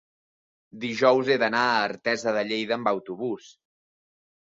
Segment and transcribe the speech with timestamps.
[0.85, 3.51] dijous he d'anar a Artesa de Lleida amb autobús.